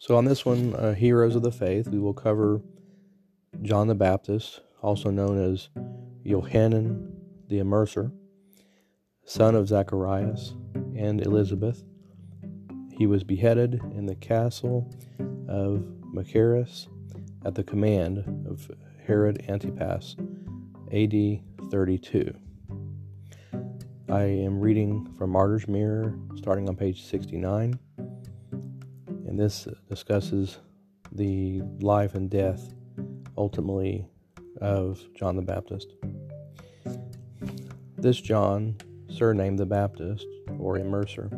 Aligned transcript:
So, 0.00 0.16
on 0.16 0.24
this 0.24 0.46
one, 0.46 0.74
uh, 0.76 0.94
Heroes 0.94 1.36
of 1.36 1.42
the 1.42 1.52
Faith, 1.52 1.88
we 1.88 1.98
will 1.98 2.14
cover 2.14 2.62
John 3.60 3.86
the 3.86 3.94
Baptist, 3.94 4.62
also 4.80 5.10
known 5.10 5.36
as 5.36 5.68
Johannan 6.24 7.12
the 7.48 7.58
Immerser, 7.58 8.10
son 9.26 9.54
of 9.54 9.68
Zacharias 9.68 10.54
and 10.96 11.20
Elizabeth. 11.20 11.84
He 12.90 13.06
was 13.06 13.24
beheaded 13.24 13.74
in 13.94 14.06
the 14.06 14.14
castle 14.14 14.90
of 15.46 15.84
Machaerus 16.14 16.88
at 17.44 17.54
the 17.54 17.62
command 17.62 18.46
of 18.48 18.70
Herod 19.06 19.44
Antipas, 19.50 20.16
AD 20.94 21.42
32. 21.70 22.34
I 24.08 24.22
am 24.22 24.60
reading 24.60 25.12
from 25.18 25.28
Martyr's 25.28 25.68
Mirror, 25.68 26.18
starting 26.36 26.70
on 26.70 26.76
page 26.76 27.04
69 27.04 27.78
and 29.30 29.38
this 29.38 29.68
discusses 29.88 30.58
the 31.12 31.62
life 31.80 32.16
and 32.16 32.28
death 32.28 32.74
ultimately 33.38 34.04
of 34.60 35.00
John 35.14 35.36
the 35.36 35.42
Baptist. 35.42 35.94
This 37.96 38.20
John, 38.20 38.76
surnamed 39.08 39.60
the 39.60 39.66
Baptist 39.66 40.26
or 40.58 40.78
Immerser, 40.78 41.30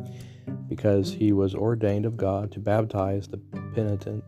because 0.69 1.13
he 1.13 1.33
was 1.33 1.55
ordained 1.55 2.07
of 2.07 2.17
God 2.17 2.51
to 2.53 2.61
baptize 2.61 3.29
the 3.29 3.39
penitent, 3.75 4.25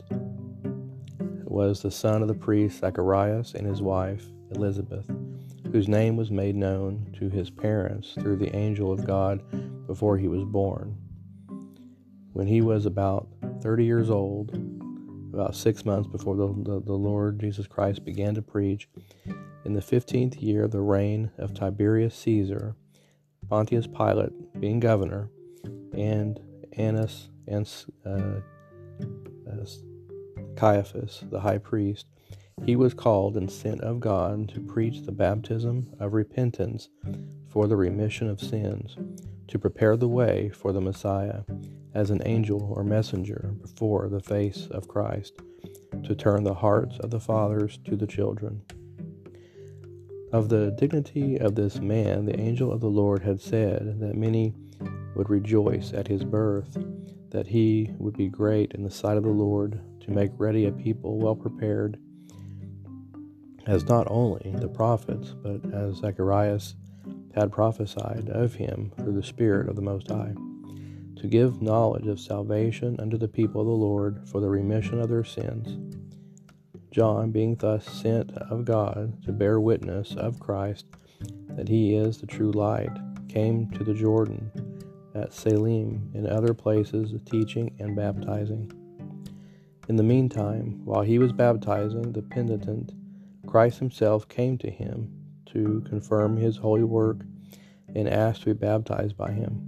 was 1.44 1.80
the 1.80 1.90
son 1.90 2.20
of 2.20 2.28
the 2.28 2.34
priest 2.34 2.80
Zacharias 2.80 3.54
and 3.54 3.66
his 3.66 3.80
wife 3.80 4.26
Elizabeth, 4.50 5.10
whose 5.72 5.88
name 5.88 6.16
was 6.16 6.30
made 6.30 6.54
known 6.54 7.10
to 7.18 7.30
his 7.30 7.48
parents 7.48 8.12
through 8.12 8.36
the 8.36 8.54
angel 8.54 8.92
of 8.92 9.06
God 9.06 9.42
before 9.86 10.18
he 10.18 10.28
was 10.28 10.44
born. 10.44 10.98
When 12.34 12.48
he 12.48 12.60
was 12.60 12.84
about 12.84 13.28
30 13.62 13.84
years 13.84 14.10
old, 14.10 14.50
about 15.32 15.54
six 15.54 15.84
months 15.84 16.08
before 16.08 16.34
the, 16.36 16.48
the, 16.48 16.80
the, 16.80 16.92
Lord 16.92 17.38
Jesus 17.38 17.68
Christ 17.68 18.04
began 18.04 18.34
to 18.34 18.42
preach, 18.42 18.88
in 19.64 19.72
the 19.72 19.80
15th 19.80 20.42
year 20.42 20.64
of 20.64 20.72
the 20.72 20.80
reign 20.80 21.30
of 21.38 21.54
Tiberius 21.54 22.14
Caesar, 22.16 22.74
Pontius 23.48 23.86
Pilate 23.86 24.60
being 24.60 24.80
governor, 24.80 25.30
and 25.92 26.40
Annas 26.76 27.28
and 27.46 27.72
uh, 28.04 28.40
uh, 29.48 29.66
Caiaphas, 30.56 31.22
the 31.30 31.40
high 31.40 31.58
priest, 31.58 32.06
he 32.64 32.74
was 32.74 32.94
called 32.94 33.36
and 33.36 33.48
sent 33.48 33.80
of 33.80 34.00
God 34.00 34.48
to 34.48 34.60
preach 34.60 35.02
the 35.02 35.12
baptism 35.12 35.88
of 36.00 36.14
repentance 36.14 36.88
for 37.48 37.68
the 37.68 37.76
remission 37.76 38.28
of 38.28 38.40
sins, 38.40 38.96
to 39.48 39.58
prepare 39.58 39.96
the 39.96 40.08
way 40.08 40.50
for 40.54 40.72
the 40.72 40.80
Messiah 40.80 41.42
as 41.94 42.10
an 42.10 42.22
angel 42.24 42.72
or 42.74 42.82
messenger 42.82 43.54
before 43.60 44.08
the 44.08 44.20
face 44.20 44.66
of 44.70 44.88
Christ, 44.88 45.34
to 46.02 46.14
turn 46.14 46.44
the 46.44 46.54
hearts 46.54 46.98
of 46.98 47.10
the 47.10 47.20
fathers 47.20 47.78
to 47.84 47.96
the 47.96 48.06
children. 48.06 48.62
Of 50.32 50.48
the 50.48 50.74
dignity 50.78 51.38
of 51.38 51.54
this 51.54 51.78
man, 51.78 52.24
the 52.24 52.38
angel 52.40 52.72
of 52.72 52.80
the 52.80 52.88
Lord 52.88 53.22
had 53.22 53.40
said 53.40 54.00
that 54.00 54.16
many 54.16 54.54
would 55.14 55.30
rejoice 55.30 55.92
at 55.92 56.08
his 56.08 56.24
birth, 56.24 56.76
that 57.30 57.46
he 57.46 57.90
would 57.98 58.16
be 58.16 58.28
great 58.28 58.72
in 58.72 58.82
the 58.82 58.90
sight 58.90 59.16
of 59.16 59.22
the 59.22 59.30
Lord, 59.30 59.80
to 60.00 60.10
make 60.10 60.32
ready 60.36 60.66
a 60.66 60.72
people 60.72 61.18
well 61.18 61.36
prepared, 61.36 61.98
as 63.66 63.84
not 63.84 64.06
only 64.10 64.54
the 64.58 64.68
prophets, 64.68 65.34
but 65.42 65.64
as 65.72 65.96
Zacharias 65.96 66.74
had 67.34 67.52
prophesied 67.52 68.28
of 68.30 68.54
him 68.54 68.92
through 68.96 69.14
the 69.14 69.22
Spirit 69.22 69.68
of 69.68 69.76
the 69.76 69.82
Most 69.82 70.08
High 70.08 70.34
to 71.16 71.26
give 71.26 71.62
knowledge 71.62 72.06
of 72.06 72.20
salvation 72.20 72.96
unto 73.00 73.16
the 73.16 73.28
people 73.28 73.62
of 73.62 73.66
the 73.66 73.72
Lord 73.72 74.28
for 74.28 74.40
the 74.40 74.48
remission 74.48 75.00
of 75.00 75.08
their 75.08 75.24
sins. 75.24 75.78
John, 76.90 77.30
being 77.30 77.56
thus 77.56 77.84
sent 77.86 78.30
of 78.36 78.64
God 78.64 79.22
to 79.24 79.32
bear 79.32 79.58
witness 79.58 80.14
of 80.16 80.38
Christ 80.38 80.86
that 81.56 81.68
he 81.68 81.94
is 81.94 82.18
the 82.18 82.26
true 82.26 82.52
light, 82.52 82.90
came 83.28 83.70
to 83.70 83.82
the 83.82 83.94
Jordan 83.94 84.52
at 85.14 85.32
Salim 85.32 86.10
and 86.14 86.26
other 86.26 86.54
places 86.54 87.14
teaching 87.24 87.74
and 87.78 87.96
baptizing. 87.96 88.70
In 89.88 89.96
the 89.96 90.02
meantime, 90.02 90.84
while 90.84 91.02
he 91.02 91.18
was 91.18 91.32
baptizing 91.32 92.12
the 92.12 92.22
penitent, 92.22 92.92
Christ 93.46 93.78
himself 93.78 94.28
came 94.28 94.58
to 94.58 94.70
him 94.70 95.23
to 95.54 95.82
confirm 95.88 96.36
his 96.36 96.56
holy 96.58 96.84
work 96.84 97.18
and 97.94 98.08
asked 98.08 98.42
to 98.42 98.46
be 98.46 98.52
baptized 98.52 99.16
by 99.16 99.30
him. 99.30 99.62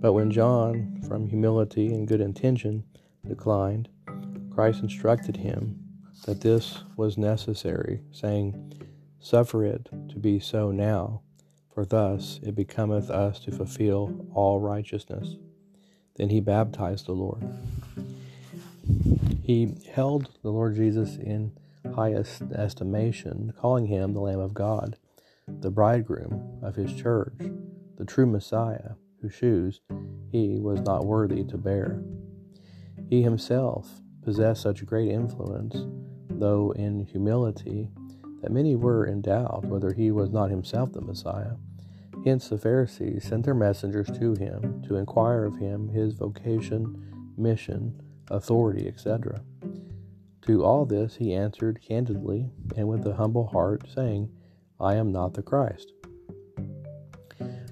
But 0.00 0.12
when 0.12 0.30
John, 0.30 1.02
from 1.08 1.26
humility 1.26 1.88
and 1.88 2.06
good 2.06 2.20
intention, 2.20 2.84
declined, 3.26 3.88
Christ 4.50 4.82
instructed 4.82 5.36
him 5.36 5.78
that 6.26 6.40
this 6.40 6.84
was 6.96 7.18
necessary, 7.18 8.02
saying, 8.12 8.74
Suffer 9.18 9.64
it 9.64 9.88
to 10.10 10.18
be 10.18 10.38
so 10.38 10.70
now, 10.70 11.22
for 11.74 11.84
thus 11.84 12.38
it 12.42 12.54
becometh 12.54 13.10
us 13.10 13.40
to 13.40 13.50
fulfill 13.50 14.26
all 14.32 14.60
righteousness. 14.60 15.36
Then 16.16 16.28
he 16.28 16.40
baptized 16.40 17.06
the 17.06 17.12
Lord. 17.12 17.42
He 19.42 19.74
held 19.92 20.28
the 20.42 20.50
Lord 20.50 20.76
Jesus 20.76 21.16
in 21.16 21.52
highest 21.94 22.42
estimation, 22.54 23.52
calling 23.58 23.86
him 23.86 24.12
the 24.12 24.20
Lamb 24.20 24.40
of 24.40 24.54
God, 24.54 24.96
the 25.46 25.70
bridegroom 25.70 26.60
of 26.62 26.76
his 26.76 26.92
church, 26.94 27.34
the 27.96 28.04
true 28.04 28.26
Messiah 28.26 28.92
whose 29.20 29.34
shoes 29.34 29.80
he 30.30 30.58
was 30.60 30.80
not 30.80 31.06
worthy 31.06 31.44
to 31.44 31.58
bear. 31.58 32.02
He 33.08 33.22
himself 33.22 34.02
possessed 34.22 34.62
such 34.62 34.86
great 34.86 35.10
influence, 35.10 35.76
though 36.30 36.72
in 36.72 37.06
humility, 37.06 37.88
that 38.42 38.52
many 38.52 38.76
were 38.76 39.06
in 39.06 39.22
doubt 39.22 39.64
whether 39.64 39.92
he 39.92 40.10
was 40.10 40.30
not 40.30 40.50
himself 40.50 40.92
the 40.92 41.00
Messiah. 41.00 41.54
Hence 42.24 42.48
the 42.48 42.58
Pharisees 42.58 43.24
sent 43.24 43.44
their 43.44 43.54
messengers 43.54 44.08
to 44.18 44.34
him 44.34 44.82
to 44.86 44.96
inquire 44.96 45.44
of 45.44 45.56
him 45.56 45.88
his 45.88 46.14
vocation, 46.14 47.32
mission, 47.36 48.00
authority, 48.30 48.86
etc. 48.86 49.40
To 50.48 50.64
all 50.64 50.86
this 50.86 51.16
he 51.16 51.34
answered 51.34 51.82
candidly 51.86 52.50
and 52.74 52.88
with 52.88 53.06
a 53.06 53.14
humble 53.14 53.48
heart, 53.48 53.82
saying, 53.94 54.30
I 54.80 54.94
am 54.94 55.12
not 55.12 55.34
the 55.34 55.42
Christ. 55.42 55.92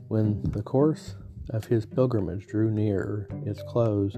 When 0.08 0.42
the 0.42 0.62
course 0.62 1.14
of 1.48 1.64
his 1.64 1.86
pilgrimage 1.86 2.46
drew 2.46 2.70
near 2.70 3.28
its 3.46 3.62
close, 3.62 4.14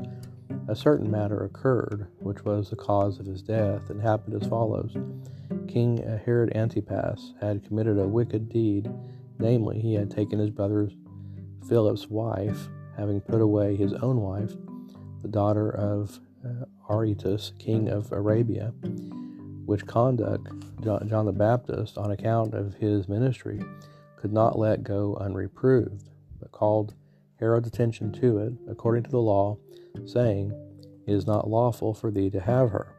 a 0.67 0.75
certain 0.75 1.09
matter 1.09 1.45
occurred, 1.45 2.09
which 2.19 2.45
was 2.45 2.69
the 2.69 2.75
cause 2.75 3.21
of 3.21 3.27
his 3.27 3.43
death, 3.43 3.91
and 3.91 4.03
happened 4.03 4.43
as 4.43 4.49
follows. 4.49 4.93
King 5.69 5.99
Herod 6.25 6.57
Antipas 6.57 7.35
had 7.41 7.65
committed 7.65 7.97
a 7.97 8.09
wicked 8.09 8.49
deed, 8.49 8.91
namely, 9.39 9.79
he 9.79 9.95
had 9.95 10.11
taken 10.11 10.41
his 10.41 10.51
brother 10.51 10.91
Philip's 11.69 12.09
wife, 12.09 12.69
having 12.97 13.21
put 13.21 13.41
away 13.41 13.77
his 13.77 13.93
own 13.93 14.21
wife, 14.21 14.53
the 15.23 15.29
daughter 15.29 15.71
of 15.71 16.19
Uh, 16.45 16.65
Aretas, 16.89 17.53
king 17.59 17.89
of 17.89 18.13
Arabia, 18.13 18.73
which 19.67 19.87
conduct 19.87 20.49
John 20.81 21.27
the 21.27 21.33
Baptist, 21.33 21.99
on 21.99 22.11
account 22.11 22.55
of 22.55 22.75
his 22.75 23.09
ministry, 23.09 23.61
could 24.17 24.33
not 24.33 24.59
let 24.59 24.85
go 24.85 25.17
unreproved, 25.21 26.09
but 26.41 26.53
called 26.53 26.95
Herod's 27.39 27.69
attention 27.69 28.13
to 28.13 28.39
it, 28.39 28.53
according 28.69 29.05
to 29.05 29.11
the 29.11 29.21
law, 29.21 29.59
saying, 30.07 30.53
It 31.07 31.13
is 31.13 31.27
not 31.27 31.49
lawful 31.49 31.95
for 31.95 32.11
thee 32.11 32.31
to 32.31 32.41
have 32.41 32.71
her. 32.71 32.95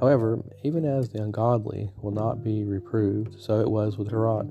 However, 0.00 0.42
even 0.64 0.84
as 0.84 1.10
the 1.10 1.22
ungodly 1.22 1.90
will 2.00 2.10
not 2.10 2.42
be 2.42 2.64
reproved, 2.64 3.40
so 3.40 3.60
it 3.60 3.70
was 3.70 3.96
with 3.96 4.10
Herod, 4.10 4.48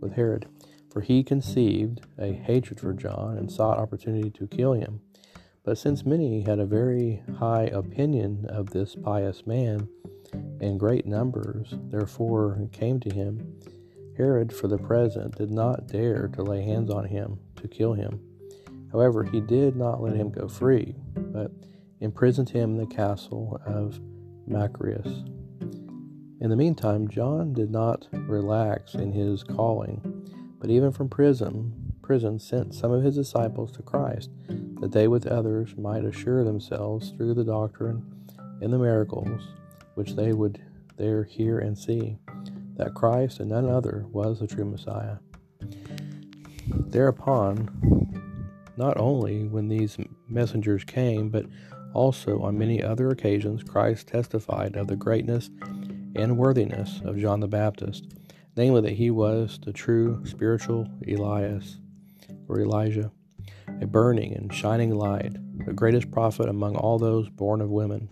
with 0.00 0.14
Herod, 0.14 0.46
for 0.90 1.02
he 1.02 1.22
conceived 1.22 2.00
a 2.18 2.32
hatred 2.32 2.80
for 2.80 2.94
John 2.94 3.36
and 3.36 3.52
sought 3.52 3.78
opportunity 3.78 4.30
to 4.30 4.46
kill 4.46 4.72
him. 4.72 5.00
But 5.68 5.76
since 5.76 6.06
many 6.06 6.40
had 6.40 6.60
a 6.60 6.64
very 6.64 7.22
high 7.36 7.64
opinion 7.64 8.46
of 8.48 8.70
this 8.70 8.94
pious 8.94 9.46
man, 9.46 9.86
and 10.62 10.80
great 10.80 11.04
numbers 11.04 11.74
therefore 11.90 12.66
came 12.72 12.98
to 13.00 13.14
him, 13.14 13.60
Herod, 14.16 14.50
for 14.50 14.66
the 14.66 14.78
present, 14.78 15.36
did 15.36 15.50
not 15.50 15.86
dare 15.86 16.28
to 16.28 16.42
lay 16.42 16.62
hands 16.62 16.88
on 16.88 17.04
him 17.04 17.38
to 17.56 17.68
kill 17.68 17.92
him. 17.92 18.18
However, 18.92 19.24
he 19.24 19.42
did 19.42 19.76
not 19.76 20.00
let 20.02 20.16
him 20.16 20.30
go 20.30 20.48
free, 20.48 20.94
but 21.14 21.52
imprisoned 22.00 22.48
him 22.48 22.70
in 22.70 22.78
the 22.78 22.86
castle 22.86 23.60
of 23.66 24.00
Machaerus. 24.48 25.22
In 26.40 26.48
the 26.48 26.56
meantime, 26.56 27.08
John 27.08 27.52
did 27.52 27.70
not 27.70 28.08
relax 28.12 28.94
in 28.94 29.12
his 29.12 29.44
calling, 29.44 30.00
but 30.60 30.70
even 30.70 30.92
from 30.92 31.10
prison, 31.10 31.87
prison 32.08 32.38
sent 32.38 32.74
some 32.74 32.90
of 32.90 33.02
his 33.02 33.16
disciples 33.16 33.70
to 33.70 33.82
Christ, 33.82 34.30
that 34.80 34.92
they 34.92 35.08
with 35.08 35.26
others 35.26 35.76
might 35.76 36.06
assure 36.06 36.42
themselves 36.42 37.10
through 37.10 37.34
the 37.34 37.44
doctrine 37.44 38.02
and 38.62 38.72
the 38.72 38.78
miracles 38.78 39.42
which 39.94 40.16
they 40.16 40.32
would 40.32 40.58
there 40.96 41.22
hear 41.22 41.58
and 41.58 41.76
see 41.76 42.16
that 42.76 42.94
Christ 42.94 43.40
and 43.40 43.50
none 43.50 43.68
other 43.68 44.06
was 44.10 44.40
the 44.40 44.46
true 44.46 44.64
Messiah. 44.64 45.16
Thereupon, 46.70 47.68
not 48.78 48.96
only 48.96 49.46
when 49.46 49.68
these 49.68 49.98
messengers 50.26 50.84
came, 50.84 51.28
but 51.28 51.44
Also, 51.92 52.40
on 52.40 52.58
many 52.58 52.82
other 52.82 53.10
occasions, 53.10 53.62
Christ 53.62 54.08
testified 54.08 54.76
of 54.76 54.86
the 54.86 54.96
greatness 54.96 55.50
and 56.14 56.38
worthiness 56.38 57.00
of 57.04 57.18
John 57.18 57.40
the 57.40 57.48
Baptist, 57.48 58.06
namely 58.56 58.80
that 58.82 58.92
he 58.92 59.10
was 59.10 59.58
the 59.62 59.72
true 59.72 60.22
spiritual 60.24 60.88
Elias 61.06 61.80
or 62.48 62.60
Elijah, 62.60 63.12
a 63.80 63.86
burning 63.86 64.34
and 64.34 64.52
shining 64.52 64.94
light, 64.94 65.36
the 65.66 65.72
greatest 65.72 66.10
prophet 66.10 66.48
among 66.48 66.76
all 66.76 66.98
those 66.98 67.28
born 67.28 67.60
of 67.60 67.70
women. 67.70 68.08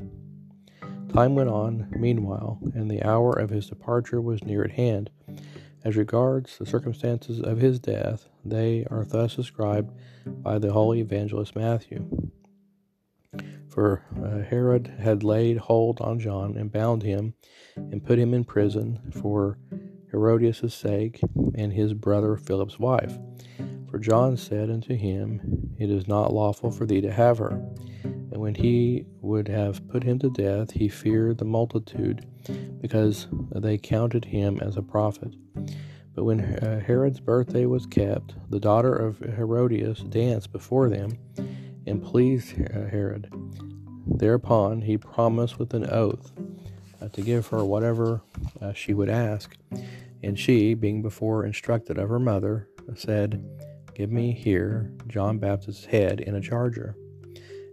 Time 1.12 1.34
went 1.34 1.48
on, 1.48 1.88
meanwhile, 1.96 2.58
and 2.74 2.90
the 2.90 3.02
hour 3.02 3.32
of 3.32 3.50
his 3.50 3.68
departure 3.68 4.20
was 4.20 4.44
near 4.44 4.62
at 4.62 4.72
hand. 4.72 5.10
As 5.84 5.96
regards 5.96 6.58
the 6.58 6.66
circumstances 6.66 7.40
of 7.40 7.58
his 7.58 7.78
death, 7.78 8.28
they 8.44 8.84
are 8.90 9.04
thus 9.04 9.36
described 9.36 9.92
by 10.26 10.58
the 10.58 10.72
holy 10.72 11.00
evangelist 11.00 11.54
Matthew. 11.54 12.30
For 13.68 14.02
uh, 14.20 14.42
Herod 14.48 14.94
had 14.98 15.22
laid 15.22 15.58
hold 15.58 16.00
on 16.00 16.18
John 16.18 16.56
and 16.56 16.72
bound 16.72 17.02
him 17.02 17.34
and 17.76 18.04
put 18.04 18.18
him 18.18 18.34
in 18.34 18.44
prison 18.44 19.12
for 19.22 19.58
Herodias' 20.10 20.74
sake 20.74 21.20
and 21.54 21.72
his 21.72 21.92
brother 21.94 22.36
Philip's 22.36 22.78
wife. 22.78 23.18
For 23.96 24.02
John 24.02 24.36
said 24.36 24.68
unto 24.68 24.94
him, 24.94 25.74
It 25.78 25.88
is 25.90 26.06
not 26.06 26.30
lawful 26.30 26.70
for 26.70 26.84
thee 26.84 27.00
to 27.00 27.10
have 27.10 27.38
her. 27.38 27.58
And 28.04 28.36
when 28.36 28.54
he 28.54 29.06
would 29.22 29.48
have 29.48 29.88
put 29.88 30.02
him 30.02 30.18
to 30.18 30.28
death, 30.28 30.70
he 30.70 30.86
feared 30.86 31.38
the 31.38 31.46
multitude, 31.46 32.26
because 32.82 33.26
they 33.54 33.78
counted 33.78 34.26
him 34.26 34.60
as 34.60 34.76
a 34.76 34.82
prophet. 34.82 35.34
But 36.14 36.24
when 36.24 36.40
uh, 36.42 36.80
Herod's 36.80 37.20
birthday 37.20 37.64
was 37.64 37.86
kept, 37.86 38.34
the 38.50 38.60
daughter 38.60 38.94
of 38.94 39.18
Herodias 39.20 40.00
danced 40.00 40.52
before 40.52 40.90
them 40.90 41.16
and 41.86 42.02
pleased 42.02 42.54
uh, 42.60 42.90
Herod. 42.90 43.32
Thereupon 44.06 44.82
he 44.82 44.98
promised 44.98 45.58
with 45.58 45.72
an 45.72 45.88
oath 45.88 46.32
uh, 47.00 47.08
to 47.08 47.22
give 47.22 47.46
her 47.46 47.64
whatever 47.64 48.20
she 48.74 48.92
would 48.92 49.08
ask. 49.08 49.56
And 50.22 50.38
she, 50.38 50.74
being 50.74 51.00
before 51.00 51.46
instructed 51.46 51.96
of 51.96 52.10
her 52.10 52.20
mother, 52.20 52.68
said, 52.94 53.42
Give 53.96 54.12
me 54.12 54.32
here 54.32 54.92
John 55.08 55.38
Baptist's 55.38 55.86
head 55.86 56.20
in 56.20 56.34
a 56.34 56.40
charger. 56.40 56.94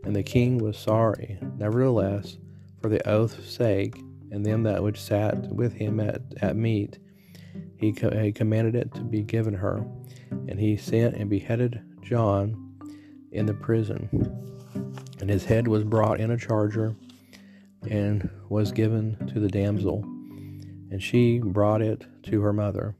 And 0.05 0.15
the 0.15 0.23
king 0.23 0.57
was 0.57 0.77
sorry, 0.77 1.37
nevertheless, 1.57 2.37
for 2.81 2.89
the 2.89 3.05
oath's 3.07 3.53
sake, 3.53 3.95
and 4.31 4.45
them 4.45 4.63
that 4.63 4.81
which 4.81 4.99
sat 4.99 5.53
with 5.53 5.73
him 5.73 5.99
at, 5.99 6.21
at 6.41 6.55
meat, 6.55 6.97
he, 7.77 7.91
co- 7.91 8.17
he 8.17 8.31
commanded 8.31 8.75
it 8.75 8.93
to 8.93 9.01
be 9.01 9.21
given 9.21 9.53
her. 9.53 9.85
And 10.31 10.59
he 10.59 10.77
sent 10.77 11.15
and 11.15 11.29
beheaded 11.29 11.81
John 12.01 12.77
in 13.31 13.45
the 13.45 13.53
prison 13.53 14.09
and 15.23 15.29
his 15.29 15.45
head 15.45 15.69
was 15.69 15.85
brought 15.85 16.19
in 16.19 16.31
a 16.31 16.37
charger 16.37 16.95
and 17.89 18.29
was 18.49 18.73
given 18.73 19.15
to 19.33 19.39
the 19.39 19.47
damsel, 19.47 20.03
and 20.91 21.01
she 21.01 21.39
brought 21.39 21.81
it 21.81 22.05
to 22.23 22.41
her 22.41 22.51
mother. 22.51 22.93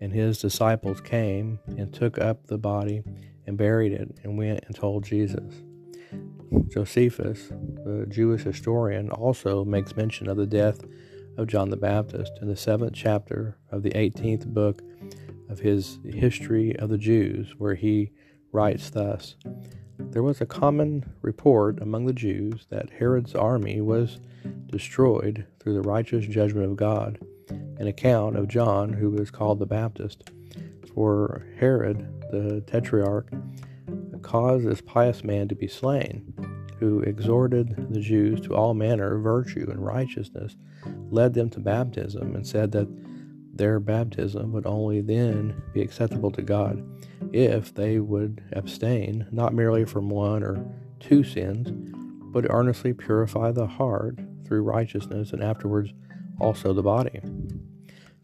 And 0.00 0.12
his 0.12 0.38
disciples 0.38 1.00
came 1.00 1.58
and 1.66 1.92
took 1.92 2.18
up 2.18 2.46
the 2.46 2.58
body 2.58 3.02
and 3.46 3.56
buried 3.56 3.92
it 3.92 4.18
and 4.22 4.38
went 4.38 4.64
and 4.66 4.74
told 4.74 5.04
Jesus. 5.04 5.54
Josephus, 6.68 7.48
the 7.48 8.06
Jewish 8.08 8.42
historian, 8.42 9.10
also 9.10 9.64
makes 9.64 9.96
mention 9.96 10.28
of 10.28 10.36
the 10.36 10.46
death 10.46 10.80
of 11.36 11.46
John 11.46 11.70
the 11.70 11.76
Baptist 11.76 12.32
in 12.40 12.48
the 12.48 12.56
seventh 12.56 12.92
chapter 12.94 13.56
of 13.70 13.82
the 13.82 13.90
18th 13.90 14.46
book 14.46 14.82
of 15.48 15.60
his 15.60 15.98
History 16.04 16.76
of 16.78 16.90
the 16.90 16.98
Jews, 16.98 17.54
where 17.58 17.74
he 17.74 18.12
writes 18.52 18.90
thus 18.90 19.36
there 19.98 20.22
was 20.22 20.40
a 20.40 20.46
common 20.46 21.04
report 21.22 21.80
among 21.80 22.06
the 22.06 22.12
Jews 22.12 22.66
that 22.70 22.90
Herod's 22.90 23.34
army 23.34 23.80
was 23.80 24.20
destroyed 24.66 25.46
through 25.60 25.74
the 25.74 25.88
righteous 25.88 26.24
judgment 26.24 26.66
of 26.66 26.76
God, 26.76 27.18
an 27.78 27.86
account 27.86 28.36
of 28.36 28.48
John, 28.48 28.92
who 28.92 29.10
was 29.10 29.30
called 29.30 29.58
the 29.58 29.66
Baptist. 29.66 30.30
For 30.94 31.46
Herod, 31.58 32.22
the 32.30 32.62
tetrarch, 32.66 33.30
caused 34.22 34.66
this 34.66 34.80
pious 34.80 35.22
man 35.22 35.48
to 35.48 35.54
be 35.54 35.68
slain, 35.68 36.34
who 36.78 37.00
exhorted 37.00 37.92
the 37.92 38.00
Jews 38.00 38.40
to 38.42 38.54
all 38.54 38.74
manner 38.74 39.16
of 39.16 39.22
virtue 39.22 39.68
and 39.70 39.84
righteousness, 39.84 40.56
led 41.10 41.34
them 41.34 41.50
to 41.50 41.60
baptism, 41.60 42.34
and 42.34 42.46
said 42.46 42.72
that 42.72 42.88
their 43.54 43.80
baptism 43.80 44.52
would 44.52 44.66
only 44.66 45.00
then 45.00 45.60
be 45.72 45.82
acceptable 45.82 46.30
to 46.32 46.42
God 46.42 46.84
if 47.32 47.74
they 47.74 47.98
would 47.98 48.42
abstain 48.52 49.26
not 49.30 49.54
merely 49.54 49.84
from 49.84 50.08
one 50.08 50.42
or 50.42 50.64
two 51.00 51.24
sins, 51.24 51.68
but 52.32 52.46
earnestly 52.50 52.92
purify 52.92 53.50
the 53.50 53.66
heart 53.66 54.18
through 54.44 54.62
righteousness 54.62 55.32
and 55.32 55.42
afterwards 55.42 55.92
also 56.40 56.72
the 56.72 56.82
body. 56.82 57.20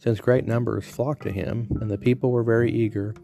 Since 0.04 0.20
great 0.20 0.46
numbers 0.46 0.84
flocked 0.84 1.22
to 1.22 1.32
him, 1.32 1.66
and 1.80 1.90
the 1.90 1.96
people 1.96 2.30
were 2.30 2.42
very 2.42 2.70
eager 2.70 3.14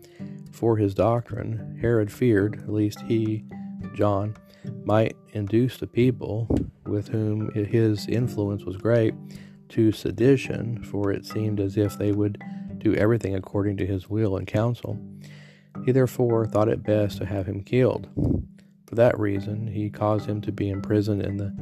for 0.51 0.79
his 0.79 0.95
doctrine, 0.95 1.77
Herod 1.79 2.11
feared 2.11 2.67
lest 2.67 3.03
he, 3.03 3.45
John, 3.95 4.35
might 4.87 5.15
induce 5.35 5.77
the 5.77 5.87
people, 5.87 6.49
with 6.87 7.09
whom 7.09 7.53
his 7.53 8.07
influence 8.07 8.65
was 8.65 8.79
great, 8.79 9.13
to 9.69 9.93
sedition, 9.93 10.83
for 10.83 11.13
it 11.13 11.27
seemed 11.27 11.61
as 11.61 11.77
if 11.77 11.99
they 11.99 12.13
would 12.13 12.43
do 12.79 12.95
everything 12.95 13.35
according 13.35 13.77
to 13.77 13.87
his 13.87 14.09
will 14.09 14.39
and 14.39 14.47
counsel. 14.47 14.99
He 15.85 15.93
therefore 15.93 16.47
thought 16.47 16.71
it 16.71 16.83
best 16.83 17.19
to 17.19 17.27
have 17.27 17.45
him 17.45 17.63
killed. 17.63 18.09
For 18.87 18.95
that 18.95 19.21
reason, 19.21 19.67
he 19.67 19.91
caused 19.91 20.25
him 20.25 20.41
to 20.41 20.51
be 20.51 20.71
imprisoned 20.71 21.21
in 21.21 21.37
the 21.37 21.55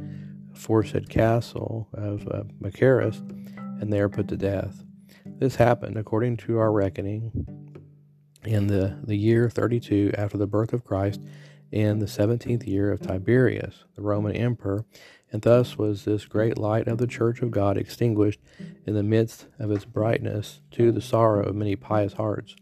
aforesaid 0.53 1.09
castle 1.09 1.89
of 1.91 2.25
uh, 2.29 2.43
Machaerus, 2.61 3.17
and 3.81 3.91
there 3.91 4.07
put 4.07 4.29
to 4.29 4.37
death. 4.37 4.85
This 5.39 5.55
happened, 5.55 5.95
according 5.95 6.35
to 6.37 6.57
our 6.57 6.69
reckoning, 6.69 7.31
in 8.43 8.67
the, 8.67 8.99
the 9.01 9.15
year 9.15 9.49
32 9.49 10.11
after 10.17 10.37
the 10.37 10.45
birth 10.45 10.73
of 10.73 10.83
Christ, 10.83 11.21
in 11.71 11.99
the 11.99 12.09
seventeenth 12.09 12.67
year 12.67 12.91
of 12.91 12.99
Tiberius, 12.99 13.85
the 13.95 14.01
Roman 14.01 14.35
emperor, 14.35 14.83
and 15.31 15.41
thus 15.41 15.77
was 15.77 16.03
this 16.03 16.25
great 16.25 16.57
light 16.57 16.89
of 16.89 16.97
the 16.97 17.07
church 17.07 17.41
of 17.41 17.51
God 17.51 17.77
extinguished 17.77 18.41
in 18.85 18.95
the 18.95 19.03
midst 19.03 19.47
of 19.59 19.71
its 19.71 19.85
brightness 19.85 20.59
to 20.71 20.91
the 20.91 21.01
sorrow 21.01 21.45
of 21.45 21.55
many 21.55 21.77
pious 21.77 22.13
hearts. 22.13 22.57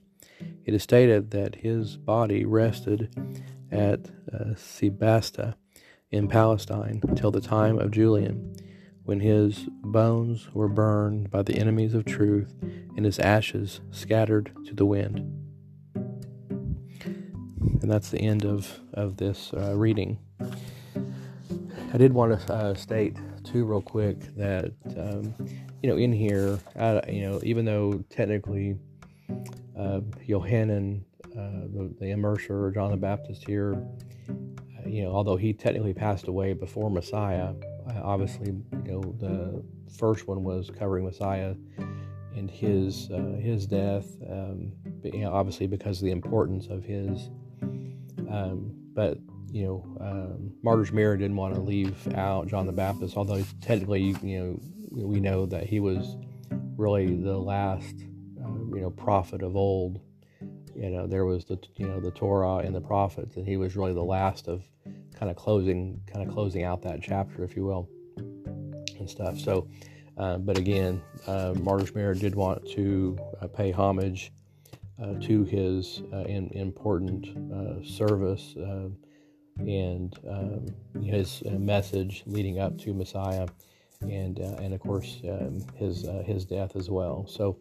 It 0.63 0.75
is 0.75 0.83
stated 0.83 1.31
that 1.31 1.55
his 1.55 1.97
body 1.97 2.45
rested 2.45 3.11
at 3.71 4.11
uh, 4.31 4.53
Sebasta 4.53 5.55
in 6.11 6.27
Palestine 6.27 7.01
until 7.07 7.31
the 7.31 7.41
time 7.41 7.79
of 7.79 7.89
Julian, 7.89 8.55
when 9.07 9.21
his 9.21 9.69
bones 9.83 10.53
were 10.53 10.67
burned 10.67 11.31
by 11.31 11.41
the 11.41 11.57
enemies 11.57 11.93
of 11.93 12.03
truth 12.03 12.53
and 12.97 13.05
his 13.05 13.17
ashes 13.19 13.79
scattered 13.89 14.51
to 14.65 14.75
the 14.75 14.85
wind. 14.85 15.19
And 17.81 17.89
that's 17.89 18.09
the 18.09 18.19
end 18.19 18.43
of, 18.43 18.81
of 18.93 19.15
this 19.15 19.53
uh, 19.53 19.77
reading. 19.77 20.19
I 20.41 21.97
did 21.97 22.11
want 22.11 22.37
to 22.37 22.53
uh, 22.53 22.73
state, 22.73 23.15
too, 23.45 23.63
real 23.63 23.81
quick, 23.81 24.19
that, 24.35 24.73
um, 24.97 25.33
you 25.81 25.89
know, 25.89 25.95
in 25.95 26.11
here, 26.11 26.59
uh, 26.75 26.99
you 27.07 27.21
know, 27.21 27.39
even 27.43 27.63
though 27.63 28.03
technically 28.09 28.77
uh, 29.79 30.01
Johanan, 30.27 31.05
uh, 31.27 31.63
the, 31.71 31.95
the 31.97 32.05
immerser, 32.07 32.73
John 32.73 32.91
the 32.91 32.97
Baptist 32.97 33.47
here, 33.47 33.81
you 34.85 35.03
know, 35.03 35.11
although 35.11 35.37
he 35.37 35.53
technically 35.53 35.93
passed 35.93 36.27
away 36.27 36.53
before 36.53 36.89
Messiah, 36.89 37.53
uh, 37.89 38.01
obviously, 38.03 38.47
you 38.85 38.91
know, 38.91 39.01
the 39.19 39.63
first 39.97 40.27
one 40.27 40.43
was 40.43 40.69
covering 40.69 41.05
Messiah 41.05 41.55
and 42.35 42.49
his 42.49 43.09
uh, 43.11 43.37
his 43.41 43.65
death, 43.65 44.05
um, 44.29 44.71
but, 45.01 45.13
you 45.13 45.21
know, 45.21 45.33
obviously 45.33 45.67
because 45.67 45.99
of 45.99 46.05
the 46.05 46.11
importance 46.11 46.67
of 46.67 46.83
his. 46.83 47.29
Um, 48.29 48.73
but 48.93 49.17
you 49.51 49.65
know, 49.65 49.97
um, 50.01 50.53
Martyr's 50.61 50.91
Mirror 50.91 51.17
didn't 51.17 51.37
want 51.37 51.55
to 51.55 51.61
leave 51.61 52.13
out 52.15 52.47
John 52.47 52.65
the 52.65 52.73
Baptist, 52.73 53.15
although 53.15 53.43
technically, 53.61 54.15
you 54.21 54.39
know, 54.39 54.59
we 54.91 55.19
know 55.19 55.45
that 55.45 55.65
he 55.65 55.79
was 55.79 56.17
really 56.75 57.15
the 57.15 57.37
last 57.37 57.95
you 57.97 58.81
know 58.81 58.89
prophet 58.89 59.41
of 59.41 59.55
old. 59.55 60.01
You 60.77 60.91
know, 60.91 61.07
there 61.07 61.25
was 61.25 61.45
the 61.45 61.59
you 61.75 61.87
know 61.87 61.99
the 61.99 62.11
Torah 62.11 62.57
and 62.57 62.75
the 62.75 62.81
prophets, 62.81 63.35
and 63.35 63.47
he 63.47 63.57
was 63.57 63.75
really 63.75 63.93
the 63.93 64.03
last 64.03 64.47
of 64.47 64.63
kind 65.15 65.31
of 65.31 65.35
closing 65.35 65.99
kind 66.05 66.27
of 66.27 66.33
closing 66.33 66.63
out 66.63 66.83
that 66.83 67.01
chapter, 67.01 67.43
if 67.43 67.55
you 67.55 67.65
will, 67.65 67.89
and 68.99 69.09
stuff. 69.09 69.39
So, 69.39 69.67
uh, 70.17 70.37
but 70.37 70.57
again, 70.57 71.01
uh, 71.25 71.55
Martyr's 71.59 71.95
Mirror 71.95 72.15
did 72.15 72.35
want 72.35 72.67
to 72.71 73.17
uh, 73.41 73.47
pay 73.47 73.71
homage 73.71 74.31
uh, 75.01 75.15
to 75.21 75.43
his 75.45 76.03
uh, 76.13 76.23
in, 76.23 76.49
important 76.51 77.27
uh, 77.51 77.83
service 77.83 78.55
and 79.59 80.15
um, 80.29 80.67
his 81.03 81.41
message 81.45 82.21
leading 82.27 82.59
up 82.59 82.77
to 82.77 82.93
Messiah, 82.93 83.47
and 84.01 84.37
and 84.37 84.75
of 84.75 84.79
course 84.79 85.21
um, 85.27 85.59
his 85.75 86.07
his 86.23 86.45
death 86.45 86.75
as 86.75 86.91
well. 86.91 87.25
So 87.27 87.57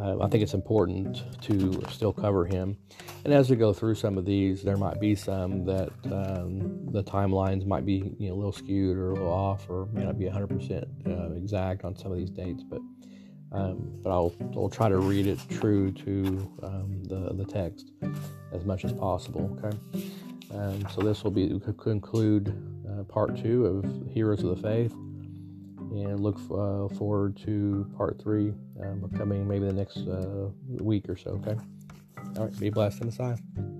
uh, 0.00 0.20
I 0.20 0.28
think 0.28 0.42
it's 0.42 0.54
important 0.54 1.22
to 1.42 1.82
still 1.90 2.12
cover 2.12 2.44
him. 2.44 2.76
And 3.24 3.32
as 3.32 3.48
we 3.48 3.56
go 3.56 3.72
through 3.72 3.94
some 3.94 4.18
of 4.18 4.24
these, 4.24 4.62
there 4.62 4.76
might 4.76 5.00
be 5.00 5.14
some 5.14 5.64
that 5.64 5.90
um, 6.06 6.86
the 6.90 7.02
timelines 7.02 7.66
might 7.66 7.86
be 7.86 8.14
you 8.18 8.28
know 8.28 8.34
a 8.34 8.36
little 8.36 8.52
skewed 8.52 8.96
or 8.96 9.10
a 9.10 9.14
little 9.14 9.32
off, 9.32 9.68
or 9.68 9.86
may 9.92 10.04
not 10.04 10.18
be 10.18 10.26
100% 10.26 10.84
uh, 11.06 11.34
exact 11.34 11.84
on 11.84 11.96
some 11.96 12.12
of 12.12 12.18
these 12.18 12.30
dates. 12.30 12.62
But 12.62 12.80
um, 13.52 14.00
but 14.02 14.10
I'll, 14.10 14.34
I'll 14.56 14.68
try 14.68 14.88
to 14.88 14.98
read 14.98 15.28
it 15.28 15.38
true 15.48 15.92
to 15.92 16.52
um, 16.62 17.04
the 17.04 17.32
the 17.34 17.44
text 17.44 17.92
as 18.52 18.64
much 18.64 18.84
as 18.84 18.92
possible. 18.92 19.58
Okay. 19.62 19.76
Um, 20.52 20.86
so 20.92 21.00
this 21.00 21.24
will 21.24 21.30
be 21.30 21.60
conclude 21.78 22.54
uh, 22.88 23.02
part 23.04 23.36
two 23.40 23.66
of 23.66 24.12
Heroes 24.12 24.42
of 24.42 24.56
the 24.56 24.62
Faith 24.62 24.94
and 26.02 26.20
look 26.20 26.36
uh, 26.50 26.88
forward 26.96 27.36
to 27.44 27.90
part 27.96 28.20
three 28.20 28.52
um, 28.82 29.10
coming 29.16 29.46
maybe 29.46 29.66
the 29.66 29.72
next 29.72 29.98
uh, 30.08 30.48
week 30.80 31.08
or 31.08 31.16
so. 31.16 31.30
Okay. 31.46 31.56
All 32.36 32.46
right. 32.46 32.58
Be 32.58 32.70
blessed 32.70 33.00
the 33.06 33.12
sign. 33.12 33.73